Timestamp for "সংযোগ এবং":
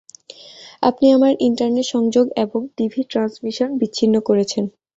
1.87-2.61